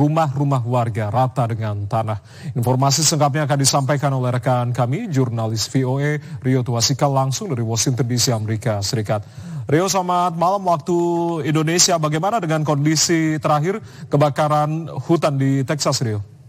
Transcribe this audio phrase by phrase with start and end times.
[0.00, 2.24] rumah-rumah warga rata dengan tanah.
[2.56, 8.32] Informasi sengkapnya akan disampaikan oleh rekan kami, jurnalis VOA Rio Tuasikal langsung dari Washington DC,
[8.32, 9.20] Amerika Serikat.
[9.68, 10.96] Rio, selamat malam waktu
[11.44, 12.00] Indonesia.
[12.00, 16.39] Bagaimana dengan kondisi terakhir kebakaran hutan di Texas, Rio?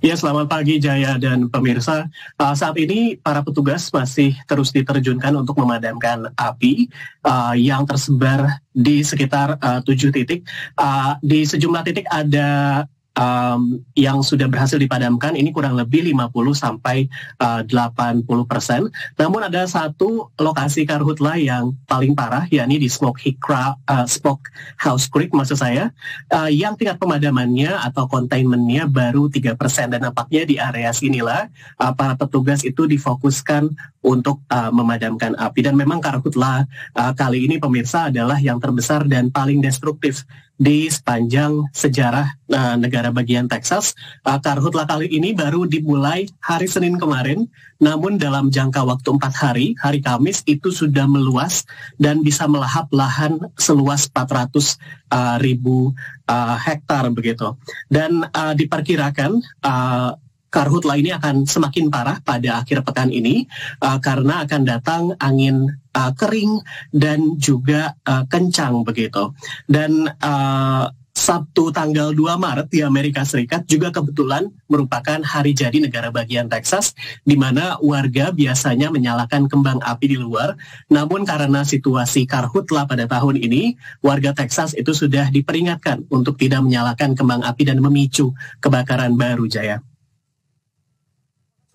[0.00, 2.08] Ya, selamat pagi Jaya dan pemirsa.
[2.40, 6.88] Uh, saat ini para petugas masih terus diterjunkan untuk memadamkan api
[7.20, 10.48] uh, yang tersebar di sekitar uh, tujuh titik.
[10.72, 17.10] Uh, di sejumlah titik ada um, yang sudah berhasil dipadamkan ini kurang lebih 50 sampai
[17.42, 18.86] uh, 80 persen.
[19.18, 25.10] Namun ada satu lokasi karhutla yang paling parah yakni di Smoke, Hikra, uh, Smoke House
[25.10, 25.90] Creek maksud saya.
[26.30, 29.90] Uh, yang tingkat pemadamannya atau containmentnya baru 3 persen.
[29.90, 31.50] Dan nampaknya di area sinilah
[31.80, 35.60] uh, para petugas itu difokuskan untuk uh, memadamkan api.
[35.66, 36.64] Dan memang karhutla
[36.96, 40.24] uh, kali ini pemirsa adalah yang terbesar dan paling destruktif
[40.60, 43.96] di sepanjang sejarah uh, negara bagian Texas.
[44.28, 47.48] Uh, karhutla kali ini baru dimulai hari Senin kemarin,
[47.80, 51.64] namun dalam jangka waktu empat hari, hari Kamis itu sudah meluas
[51.96, 54.76] dan bisa melahap lahan seluas 400
[55.08, 55.96] uh, ribu
[56.28, 57.56] uh, hektar begitu.
[57.88, 60.12] Dan uh, diperkirakan uh,
[60.50, 63.46] karhutla ini akan semakin parah pada akhir pekan ini
[63.80, 66.60] uh, karena akan datang angin uh, kering
[66.90, 69.30] dan juga uh, kencang begitu.
[69.70, 76.08] Dan uh, Sabtu tanggal 2 Maret di Amerika Serikat juga kebetulan merupakan hari jadi negara
[76.08, 76.96] bagian Texas
[77.28, 80.56] di mana warga biasanya menyalakan kembang api di luar.
[80.88, 87.12] Namun karena situasi karhutla pada tahun ini, warga Texas itu sudah diperingatkan untuk tidak menyalakan
[87.12, 88.32] kembang api dan memicu
[88.64, 89.89] kebakaran baru Jaya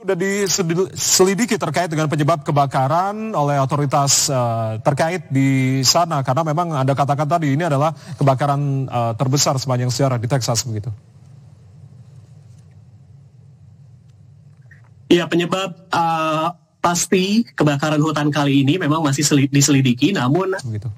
[0.06, 6.94] sudah diselidiki terkait dengan penyebab kebakaran oleh otoritas uh, terkait di sana karena memang Anda
[6.94, 10.94] katakan tadi ini adalah kebakaran uh, terbesar sepanjang sejarah di Texas begitu.
[15.10, 16.54] Iya, penyebab uh,
[16.86, 20.94] pasti kebakaran hutan kali ini memang masih diselidiki namun begitu.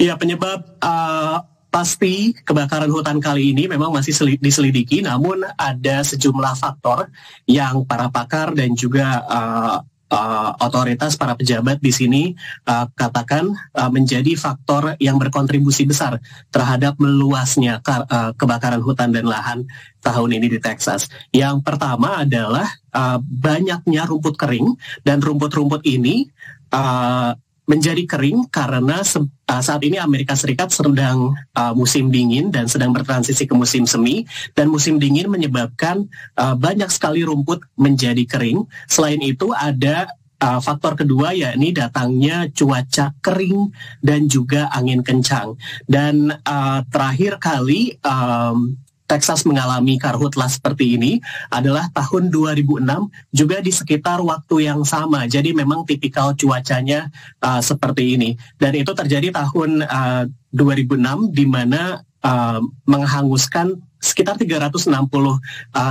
[0.00, 1.44] Iya, penyebab uh,
[1.76, 7.12] Pasti kebakaran hutan kali ini memang masih diselidiki, namun ada sejumlah faktor
[7.44, 12.22] yang para pakar dan juga uh, uh, otoritas para pejabat di sini
[12.64, 16.16] uh, katakan uh, menjadi faktor yang berkontribusi besar
[16.48, 19.68] terhadap meluasnya uh, kebakaran hutan dan lahan
[20.00, 21.12] tahun ini di Texas.
[21.28, 22.64] Yang pertama adalah
[22.96, 26.24] uh, banyaknya rumput kering dan rumput-rumput ini
[26.72, 32.94] uh, menjadi kering karena uh, saat ini Amerika Serikat sedang uh, musim dingin dan sedang
[32.94, 34.22] bertransisi ke musim semi
[34.54, 36.06] dan musim dingin menyebabkan
[36.38, 38.64] uh, banyak sekali rumput menjadi kering.
[38.86, 40.06] Selain itu ada
[40.40, 45.58] uh, faktor kedua yakni datangnya cuaca kering dan juga angin kencang.
[45.84, 52.82] Dan uh, terakhir kali um, Texas mengalami karhutlah seperti ini adalah tahun 2006
[53.30, 55.30] juga di sekitar waktu yang sama.
[55.30, 57.08] Jadi memang tipikal cuacanya
[57.40, 58.34] uh, seperti ini.
[58.58, 65.38] Dan itu terjadi tahun uh, 2006 di mana uh, menghanguskan sekitar 360 uh,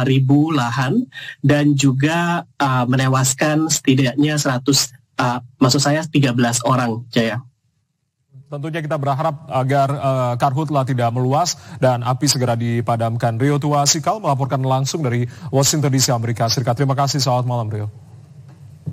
[0.06, 1.04] ribu lahan
[1.42, 4.62] dan juga uh, menewaskan setidaknya 100
[5.20, 6.36] uh, maksud saya 13
[6.68, 7.44] orang Jaya.
[8.46, 13.42] Tentunya kita berharap agar uh, karhutlah tidak meluas dan api segera dipadamkan.
[13.42, 16.78] Rio Tua Sikal melaporkan langsung dari Washington DC, Amerika Serikat.
[16.78, 18.05] Terima kasih, selamat malam Rio.